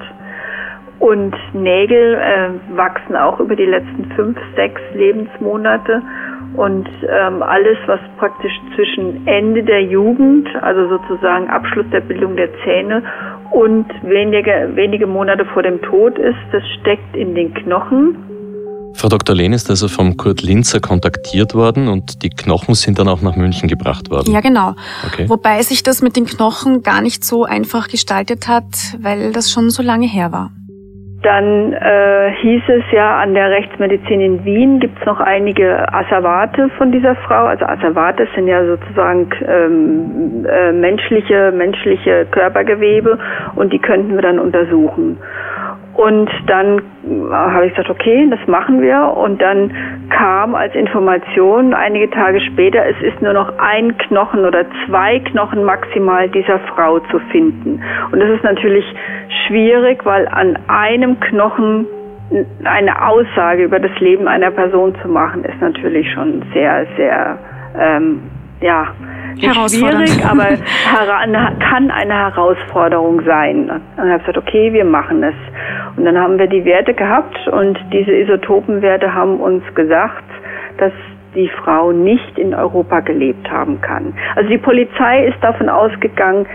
[0.99, 6.01] Und Nägel äh, wachsen auch über die letzten fünf, sechs Lebensmonate.
[6.55, 12.49] Und ähm, alles, was praktisch zwischen Ende der Jugend, also sozusagen Abschluss der Bildung der
[12.63, 13.03] Zähne
[13.51, 18.30] und wenige, wenige Monate vor dem Tod ist, das steckt in den Knochen
[18.93, 19.35] Frau Dr.
[19.35, 23.35] Lehn ist also vom Kurt Linzer kontaktiert worden und die Knochen sind dann auch nach
[23.35, 24.31] München gebracht worden.
[24.31, 24.75] Ja, genau.
[25.07, 25.27] Okay.
[25.27, 28.65] Wobei sich das mit den Knochen gar nicht so einfach gestaltet hat,
[28.99, 30.51] weil das schon so lange her war.
[31.23, 36.69] Dann äh, hieß es ja, an der Rechtsmedizin in Wien gibt es noch einige Asservate
[36.79, 37.45] von dieser Frau.
[37.45, 43.19] Also Asservate sind ja sozusagen ähm, äh, menschliche, menschliche Körpergewebe
[43.55, 45.17] und die könnten wir dann untersuchen.
[45.93, 49.13] Und dann äh, habe ich gesagt, okay, das machen wir.
[49.17, 49.71] Und dann
[50.09, 55.63] kam als Information einige Tage später, es ist nur noch ein Knochen oder zwei Knochen
[55.63, 57.81] maximal dieser Frau zu finden.
[58.11, 58.85] Und das ist natürlich
[59.47, 61.87] schwierig, weil an einem Knochen
[62.63, 67.37] eine Aussage über das Leben einer Person zu machen, ist natürlich schon sehr, sehr,
[67.77, 68.21] ähm,
[68.61, 68.87] ja,
[69.39, 70.57] schwierig, aber
[71.59, 73.69] kann eine Herausforderung sein.
[73.69, 75.35] Und dann habe ich gesagt, okay, wir machen es.
[75.97, 80.23] Und dann haben wir die Werte gehabt und diese Isotopenwerte haben uns gesagt,
[80.77, 80.93] dass
[81.35, 84.13] die Frau nicht in Europa gelebt haben kann.
[84.35, 86.45] Also die Polizei ist davon ausgegangen,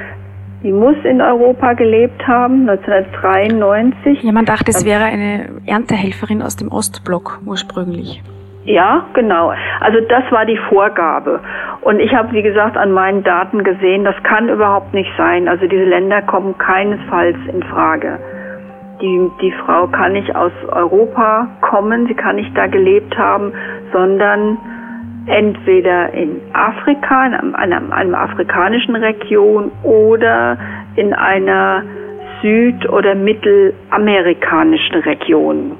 [0.62, 4.22] sie muss in Europa gelebt haben, 1993.
[4.22, 8.22] Ja, man dachte, es wäre eine Erntehelferin aus dem Ostblock ursprünglich.
[8.66, 9.52] Ja, genau.
[9.80, 11.40] Also das war die Vorgabe.
[11.82, 15.46] Und ich habe, wie gesagt, an meinen Daten gesehen, das kann überhaupt nicht sein.
[15.48, 18.18] Also diese Länder kommen keinesfalls in Frage.
[19.00, 23.52] Die, die Frau kann nicht aus Europa kommen, sie kann nicht da gelebt haben,
[23.92, 24.58] sondern
[25.26, 30.58] entweder in Afrika, in einem, einem, einer afrikanischen Region oder
[30.96, 31.82] in einer
[32.42, 35.72] süd- oder mittelamerikanischen Region.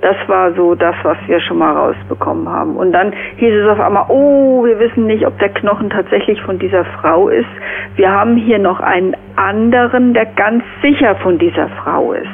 [0.00, 2.76] Das war so das, was wir schon mal rausbekommen haben.
[2.76, 6.58] Und dann hieß es auf einmal, oh, wir wissen nicht, ob der Knochen tatsächlich von
[6.58, 7.48] dieser Frau ist.
[7.96, 12.26] Wir haben hier noch einen anderen, der ganz sicher von dieser Frau ist.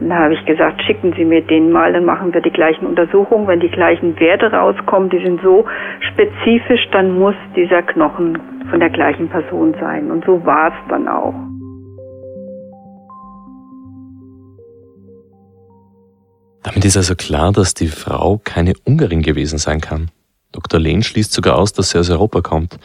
[0.00, 2.86] Und da habe ich gesagt, schicken Sie mir den mal, dann machen wir die gleichen
[2.86, 3.46] Untersuchungen.
[3.46, 5.64] Wenn die gleichen Werte rauskommen, die sind so
[6.12, 8.38] spezifisch, dann muss dieser Knochen
[8.70, 10.10] von der gleichen Person sein.
[10.10, 11.34] Und so war es dann auch.
[16.62, 20.10] Damit ist also klar, dass die Frau keine Ungarin gewesen sein kann.
[20.52, 20.80] Dr.
[20.80, 22.78] Lehn schließt sogar aus, dass sie aus Europa kommt.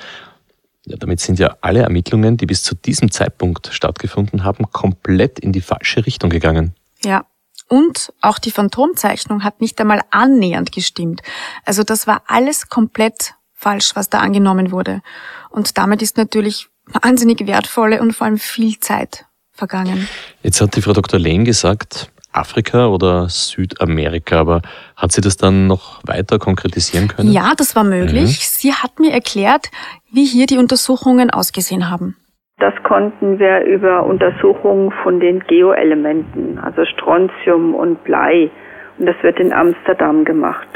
[0.85, 5.51] Ja, damit sind ja alle Ermittlungen, die bis zu diesem Zeitpunkt stattgefunden haben, komplett in
[5.51, 6.75] die falsche Richtung gegangen.
[7.03, 7.25] Ja.
[7.67, 11.21] Und auch die Phantomzeichnung hat nicht einmal annähernd gestimmt.
[11.65, 15.01] Also das war alles komplett falsch, was da angenommen wurde.
[15.49, 20.07] Und damit ist natürlich wahnsinnig wertvolle und vor allem viel Zeit vergangen.
[20.43, 21.19] Jetzt hat die Frau Dr.
[21.19, 24.61] Lehn gesagt, Afrika oder Südamerika, aber
[24.95, 27.31] hat sie das dann noch weiter konkretisieren können?
[27.31, 28.23] Ja, das war möglich.
[28.23, 28.27] Mhm.
[28.27, 29.71] Sie hat mir erklärt,
[30.11, 32.15] wie hier die Untersuchungen ausgesehen haben.
[32.57, 38.49] Das konnten wir über Untersuchungen von den Geoelementen, also Strontium und Blei.
[38.97, 40.69] Und das wird in Amsterdam gemacht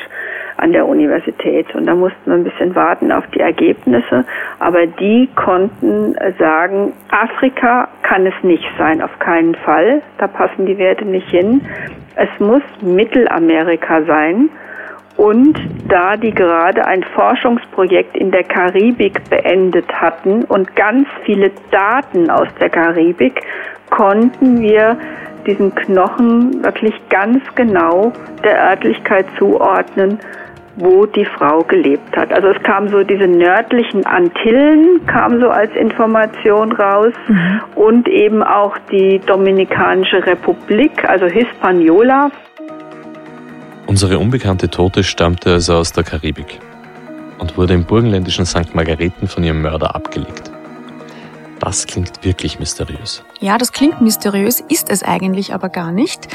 [0.62, 1.74] an der Universität.
[1.76, 4.26] Und da mussten wir ein bisschen warten auf die Ergebnisse.
[4.60, 10.02] Aber die konnten sagen, Afrika kann es nicht sein, auf keinen Fall.
[10.18, 11.62] Da passen die Werte nicht hin.
[12.16, 14.50] Es muss Mittelamerika sein.
[15.18, 22.30] Und da die gerade ein Forschungsprojekt in der Karibik beendet hatten und ganz viele Daten
[22.30, 23.42] aus der Karibik,
[23.90, 24.98] konnten wir
[25.46, 30.20] diesen Knochen wirklich ganz genau der Örtlichkeit zuordnen,
[30.80, 32.32] wo die Frau gelebt hat.
[32.32, 37.62] Also es kam so diese nördlichen Antillen, kam so als Information raus mhm.
[37.76, 42.32] und eben auch die Dominikanische Republik, also Hispaniola.
[43.88, 46.60] Unsere unbekannte Tote stammte also aus der Karibik
[47.40, 48.74] und wurde im burgenländischen St.
[48.74, 50.52] Margareten von ihrem Mörder abgelegt.
[51.60, 53.24] Das klingt wirklich mysteriös.
[53.42, 56.28] Ja, das klingt mysteriös, ist es eigentlich aber gar nicht,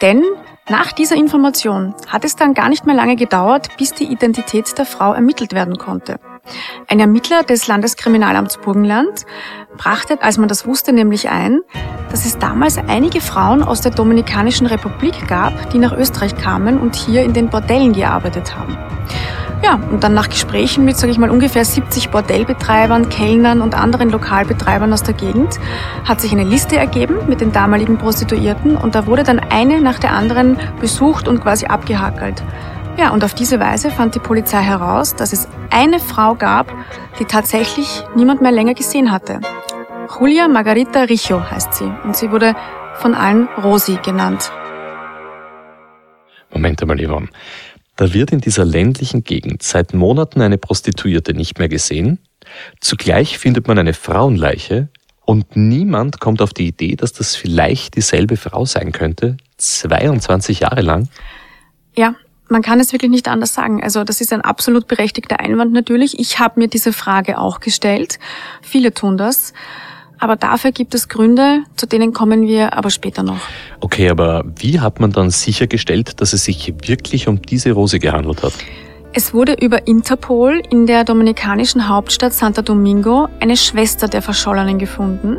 [0.00, 0.22] denn
[0.68, 4.86] nach dieser Information hat es dann gar nicht mehr lange gedauert, bis die Identität der
[4.86, 6.20] Frau ermittelt werden konnte.
[6.88, 9.26] Ein Ermittler des Landeskriminalamts Burgenland
[9.76, 11.60] brachte, als man das wusste, nämlich ein,
[12.10, 16.94] dass es damals einige Frauen aus der Dominikanischen Republik gab, die nach Österreich kamen und
[16.94, 18.78] hier in den Bordellen gearbeitet haben.
[19.62, 24.08] Ja, und dann nach Gesprächen mit, sage ich mal, ungefähr 70 Bordellbetreibern, Kellnern und anderen
[24.08, 25.58] Lokalbetreibern aus der Gegend
[26.06, 29.98] hat sich eine Liste ergeben mit den damaligen Prostituierten und da wurde dann eine nach
[29.98, 32.42] der anderen besucht und quasi abgehackelt.
[32.96, 36.72] Ja, und auf diese Weise fand die Polizei heraus, dass es eine Frau gab,
[37.18, 39.40] die tatsächlich niemand mehr länger gesehen hatte.
[40.18, 42.54] Julia Margarita Richo heißt sie und sie wurde
[42.94, 44.50] von allen Rosi genannt.
[46.52, 47.28] Moment einmal, Yvonne.
[48.00, 52.18] Da wird in dieser ländlichen Gegend seit Monaten eine Prostituierte nicht mehr gesehen.
[52.80, 54.88] Zugleich findet man eine Frauenleiche
[55.26, 60.80] und niemand kommt auf die Idee, dass das vielleicht dieselbe Frau sein könnte, 22 Jahre
[60.80, 61.10] lang.
[61.94, 62.14] Ja,
[62.48, 63.82] man kann es wirklich nicht anders sagen.
[63.82, 66.18] Also das ist ein absolut berechtigter Einwand natürlich.
[66.18, 68.18] Ich habe mir diese Frage auch gestellt.
[68.62, 69.52] Viele tun das.
[70.20, 73.40] Aber dafür gibt es Gründe, zu denen kommen wir aber später noch.
[73.80, 78.42] Okay, aber wie hat man dann sichergestellt, dass es sich wirklich um diese Rose gehandelt
[78.42, 78.52] hat?
[79.12, 85.38] Es wurde über Interpol in der dominikanischen Hauptstadt Santo Domingo eine Schwester der Verschollenen gefunden.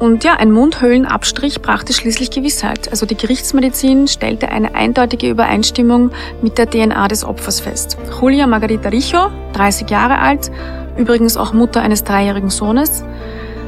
[0.00, 2.90] Und ja, ein Mundhöhlenabstrich brachte schließlich Gewissheit.
[2.90, 6.10] Also die Gerichtsmedizin stellte eine eindeutige Übereinstimmung
[6.42, 7.96] mit der DNA des Opfers fest.
[8.20, 10.50] Julia Margarita Richo, 30 Jahre alt,
[10.96, 13.04] übrigens auch Mutter eines dreijährigen Sohnes,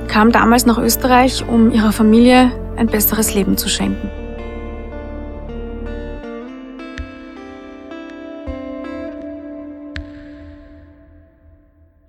[0.07, 4.11] kam damals nach Österreich, um ihrer Familie ein besseres Leben zu schenken.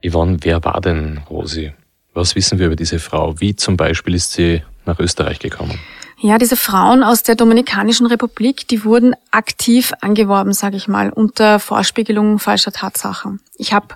[0.05, 1.73] Yvonne, wer war denn Rosi?
[2.13, 3.39] Was wissen wir über diese Frau?
[3.39, 5.79] Wie zum Beispiel ist sie nach Österreich gekommen?
[6.19, 11.59] Ja, diese Frauen aus der Dominikanischen Republik, die wurden aktiv angeworben, sage ich mal, unter
[11.59, 13.39] Vorspiegelung falscher Tatsachen.
[13.55, 13.95] Ich habe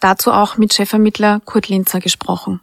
[0.00, 2.60] dazu auch mit Chefermittler Kurt Linzer gesprochen.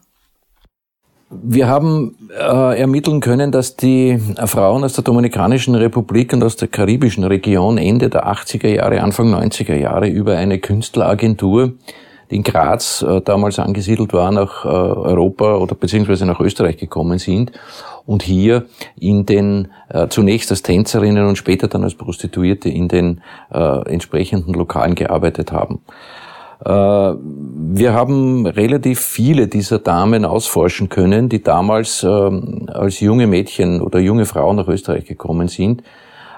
[1.33, 6.67] Wir haben äh, ermitteln können, dass die Frauen aus der Dominikanischen Republik und aus der
[6.67, 11.71] karibischen Region Ende der 80er Jahre, Anfang 90er Jahre über eine Künstleragentur,
[12.29, 17.17] die in Graz äh, damals angesiedelt war, nach äh, Europa oder beziehungsweise nach Österreich gekommen
[17.17, 17.53] sind
[18.05, 18.65] und hier
[18.99, 23.21] in den äh, zunächst als Tänzerinnen und später dann als Prostituierte in den
[23.53, 25.81] äh, entsprechenden Lokalen gearbeitet haben.
[26.63, 33.81] Äh, wir haben relativ viele dieser Damen ausforschen können, die damals ähm, als junge Mädchen
[33.81, 35.81] oder junge Frauen nach Österreich gekommen sind.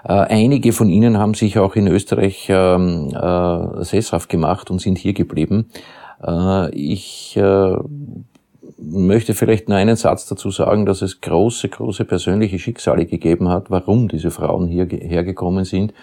[0.06, 4.98] Äh, einige von ihnen haben sich auch in Österreich ähm, äh, sesshaft gemacht und sind
[4.98, 5.70] hier geblieben.
[6.72, 7.38] Ich
[8.78, 13.70] möchte vielleicht nur einen Satz dazu sagen, dass es große, große persönliche Schicksale gegeben hat,
[13.70, 15.94] warum diese Frauen hierher gekommen sind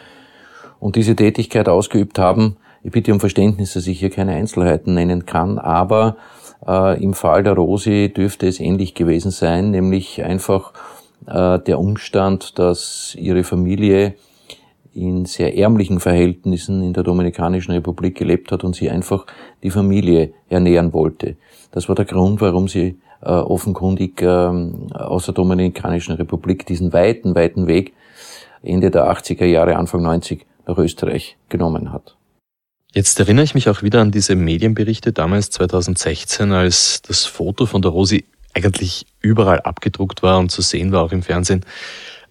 [0.78, 5.26] und diese Tätigkeit ausgeübt haben, ich bitte um Verständnis, dass ich hier keine Einzelheiten nennen
[5.26, 6.16] kann, aber
[6.66, 10.72] äh, im Fall der Rosi dürfte es ähnlich gewesen sein, nämlich einfach
[11.26, 14.14] äh, der Umstand, dass ihre Familie
[14.92, 19.26] in sehr ärmlichen Verhältnissen in der Dominikanischen Republik gelebt hat und sie einfach
[19.62, 21.36] die Familie ernähren wollte.
[21.70, 27.34] Das war der Grund, warum sie äh, offenkundig äh, aus der Dominikanischen Republik diesen weiten,
[27.34, 27.92] weiten Weg
[28.62, 32.16] Ende der 80er Jahre, Anfang 90 nach Österreich genommen hat.
[32.92, 37.82] Jetzt erinnere ich mich auch wieder an diese Medienberichte damals 2016, als das Foto von
[37.82, 41.64] der Rosi eigentlich überall abgedruckt war und zu sehen war, auch im Fernsehen.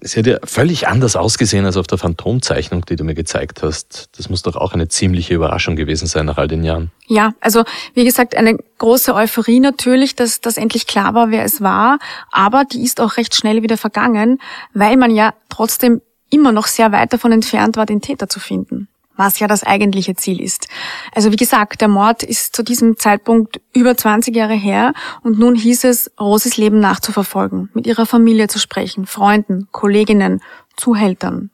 [0.02, 4.10] Sie hat ja völlig anders ausgesehen als auf der Phantomzeichnung, die du mir gezeigt hast.
[4.18, 6.92] Das muss doch auch eine ziemliche Überraschung gewesen sein nach all den Jahren.
[7.08, 11.62] Ja, also wie gesagt, eine große Euphorie natürlich, dass das endlich klar war, wer es
[11.62, 12.00] war.
[12.32, 14.40] Aber die ist auch recht schnell wieder vergangen,
[14.74, 18.89] weil man ja trotzdem immer noch sehr weit davon entfernt war, den Täter zu finden
[19.20, 20.70] was ja das eigentliche Ziel ist.
[21.14, 25.56] Also wie gesagt, der Mord ist zu diesem Zeitpunkt über 20 Jahre her und nun
[25.56, 30.42] hieß es, Rosis Leben nachzuverfolgen, mit ihrer Familie zu sprechen, Freunden, Kolleginnen,
[30.78, 31.52] Zuhältern.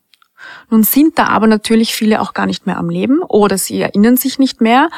[0.69, 4.15] Nun sind da aber natürlich viele auch gar nicht mehr am Leben oder sie erinnern
[4.15, 4.89] sich nicht mehr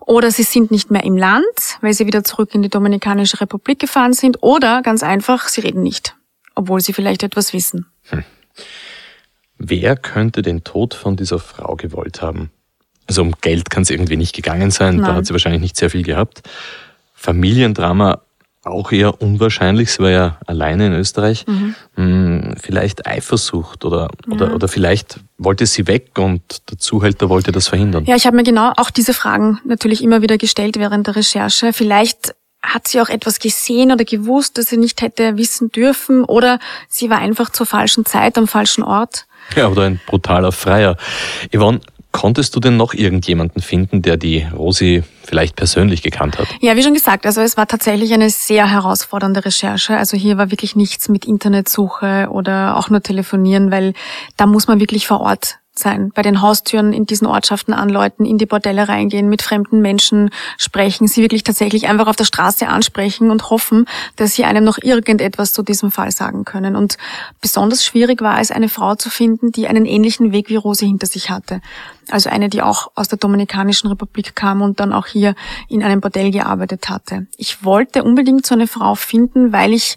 [0.00, 3.78] oder sie sind nicht mehr im Land, weil sie wieder zurück in die Dominikanische Republik
[3.78, 6.16] gefahren sind oder ganz einfach, sie reden nicht,
[6.54, 7.84] obwohl sie vielleicht etwas wissen.
[8.04, 8.24] Hm.
[9.62, 12.50] Wer könnte den Tod von dieser Frau gewollt haben?
[13.06, 15.04] Also um Geld kann es irgendwie nicht gegangen sein, Nein.
[15.04, 16.42] da hat sie wahrscheinlich nicht sehr viel gehabt.
[17.14, 18.22] Familiendrama
[18.64, 21.46] auch eher unwahrscheinlich, sie war ja alleine in Österreich.
[21.46, 21.74] Mhm.
[21.96, 24.54] Hm, vielleicht Eifersucht oder, oder, ja.
[24.54, 28.06] oder vielleicht wollte sie weg und der Zuhälter wollte das verhindern.
[28.06, 31.74] Ja, ich habe mir genau auch diese Fragen natürlich immer wieder gestellt während der Recherche.
[31.74, 36.58] Vielleicht hat sie auch etwas gesehen oder gewusst, das sie nicht hätte wissen dürfen oder
[36.88, 39.26] sie war einfach zur falschen Zeit am falschen Ort.
[39.56, 40.96] Ja, oder ein brutaler Freier.
[41.52, 41.80] Yvonne,
[42.12, 46.48] konntest du denn noch irgendjemanden finden, der die Rosi vielleicht persönlich gekannt hat?
[46.60, 49.96] Ja, wie schon gesagt, also es war tatsächlich eine sehr herausfordernde Recherche.
[49.96, 53.94] Also hier war wirklich nichts mit Internetsuche oder auch nur telefonieren, weil
[54.36, 58.38] da muss man wirklich vor Ort sein, bei den Haustüren in diesen Ortschaften anläuten, in
[58.38, 63.30] die Bordelle reingehen, mit fremden Menschen sprechen, sie wirklich tatsächlich einfach auf der Straße ansprechen
[63.30, 66.76] und hoffen, dass sie einem noch irgendetwas zu diesem Fall sagen können.
[66.76, 66.98] Und
[67.40, 71.06] besonders schwierig war es, eine Frau zu finden, die einen ähnlichen Weg wie Rose hinter
[71.06, 71.60] sich hatte.
[72.10, 75.34] Also eine, die auch aus der Dominikanischen Republik kam und dann auch hier
[75.68, 77.26] in einem Bordell gearbeitet hatte.
[77.36, 79.96] Ich wollte unbedingt so eine Frau finden, weil ich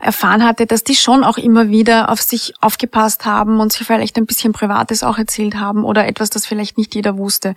[0.00, 4.16] erfahren hatte, dass die schon auch immer wieder auf sich aufgepasst haben und sich vielleicht
[4.16, 7.54] ein bisschen Privates auch erzählt haben oder etwas, das vielleicht nicht jeder wusste.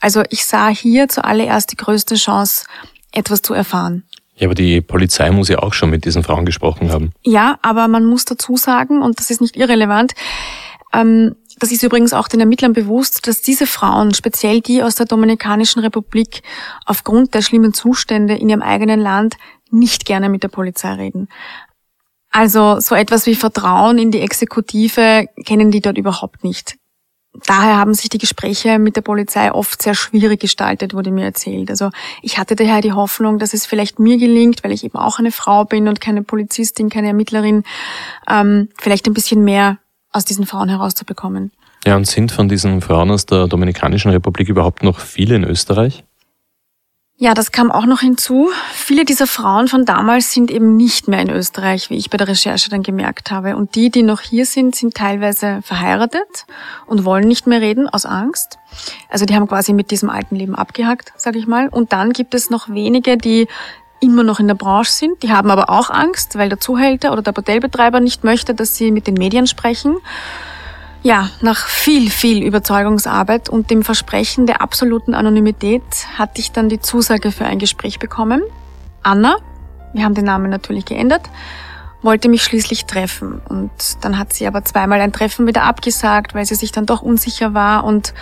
[0.00, 2.66] Also ich sah hier zuallererst die größte Chance,
[3.12, 4.04] etwas zu erfahren.
[4.36, 7.12] Ja, aber die Polizei muss ja auch schon mit diesen Frauen gesprochen haben.
[7.22, 10.12] Ja, aber man muss dazu sagen, und das ist nicht irrelevant,
[10.92, 15.06] ähm, das ist übrigens auch den Ermittlern bewusst, dass diese Frauen, speziell die aus der
[15.06, 16.42] Dominikanischen Republik,
[16.84, 19.36] aufgrund der schlimmen Zustände in ihrem eigenen Land
[19.70, 21.28] nicht gerne mit der Polizei reden.
[22.30, 26.76] Also so etwas wie Vertrauen in die Exekutive kennen die dort überhaupt nicht.
[27.46, 31.70] Daher haben sich die Gespräche mit der Polizei oft sehr schwierig gestaltet, wurde mir erzählt.
[31.70, 31.90] Also
[32.22, 35.32] ich hatte daher die Hoffnung, dass es vielleicht mir gelingt, weil ich eben auch eine
[35.32, 37.64] Frau bin und keine Polizistin, keine Ermittlerin,
[38.28, 39.78] ähm, vielleicht ein bisschen mehr
[40.16, 41.52] aus diesen Frauen herauszubekommen.
[41.86, 46.04] Ja, und sind von diesen Frauen aus der Dominikanischen Republik überhaupt noch viele in Österreich?
[47.18, 48.50] Ja, das kam auch noch hinzu.
[48.74, 52.28] Viele dieser Frauen von damals sind eben nicht mehr in Österreich, wie ich bei der
[52.28, 53.56] Recherche dann gemerkt habe.
[53.56, 56.44] Und die, die noch hier sind, sind teilweise verheiratet
[56.86, 58.58] und wollen nicht mehr reden aus Angst.
[59.08, 61.68] Also die haben quasi mit diesem alten Leben abgehackt, sage ich mal.
[61.68, 63.48] Und dann gibt es noch wenige, die
[64.00, 65.22] immer noch in der Branche sind.
[65.22, 68.90] Die haben aber auch Angst, weil der Zuhälter oder der Bordellbetreiber nicht möchte, dass sie
[68.90, 69.96] mit den Medien sprechen.
[71.02, 75.82] Ja, nach viel, viel Überzeugungsarbeit und dem Versprechen der absoluten Anonymität
[76.18, 78.42] hatte ich dann die Zusage für ein Gespräch bekommen.
[79.02, 79.36] Anna,
[79.92, 81.22] wir haben den Namen natürlich geändert,
[82.02, 83.40] wollte mich schließlich treffen.
[83.48, 83.70] Und
[84.00, 87.54] dann hat sie aber zweimal ein Treffen wieder abgesagt, weil sie sich dann doch unsicher
[87.54, 87.84] war.
[87.84, 88.12] Und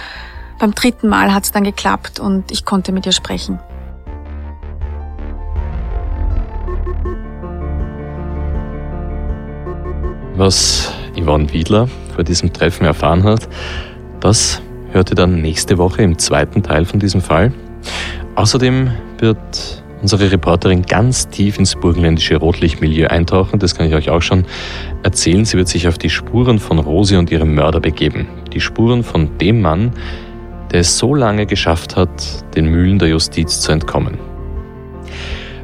[0.59, 3.59] beim dritten Mal hat es dann geklappt und ich konnte mit ihr sprechen.
[10.37, 13.49] Was Yvonne Wiedler vor diesem Treffen erfahren hat,
[14.19, 14.61] das
[14.91, 17.53] hört ihr dann nächste Woche im zweiten Teil von diesem Fall.
[18.35, 23.61] Außerdem wird unsere Reporterin ganz tief ins burgenländische Rotlichtmilieu eintauchen.
[23.61, 24.45] Das kann ich euch auch schon
[25.05, 25.45] erzählen.
[25.45, 28.27] Sie wird sich auf die Spuren von Rosi und ihrem Mörder begeben.
[28.53, 29.93] Die Spuren von dem Mann,
[30.73, 34.19] der es so lange geschafft hat, den Mühlen der Justiz zu entkommen.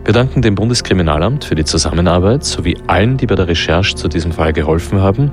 [0.04, 4.32] Wir danken dem Bundeskriminalamt für die Zusammenarbeit sowie allen, die bei der Recherche zu diesem
[4.32, 5.30] Fall geholfen haben.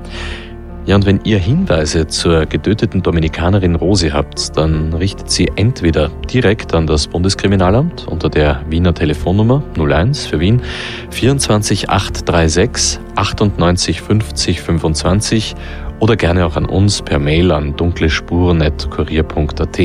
[0.84, 6.74] Ja, und wenn ihr Hinweise zur getöteten Dominikanerin Rosi habt, dann richtet sie entweder direkt
[6.74, 10.62] an das Bundeskriminalamt unter der Wiener Telefonnummer 01 für Wien
[11.10, 15.54] 24 836 98 50 25
[16.00, 19.78] oder gerne auch an uns per Mail an dunklespuren.kurier.at.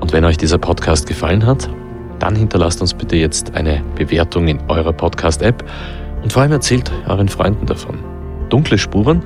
[0.00, 1.68] Und wenn euch dieser Podcast gefallen hat,
[2.22, 5.64] dann hinterlasst uns bitte jetzt eine Bewertung in eurer Podcast-App
[6.22, 7.98] und vor allem erzählt euren Freunden davon.
[8.48, 9.22] Dunkle Spuren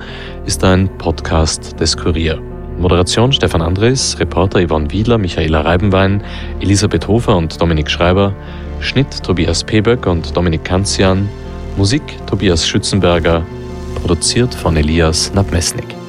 [0.47, 2.41] ist ein Podcast des Kurier.
[2.79, 6.23] Moderation Stefan Andres, Reporter Yvonne Wiedler, Michaela Reibenwein,
[6.61, 8.33] Elisabeth Hofer und Dominik Schreiber,
[8.81, 11.29] Schnitt Tobias Peböck und Dominik Kanzian,
[11.77, 13.45] Musik Tobias Schützenberger,
[14.01, 16.06] produziert von Elias Nabmesnik.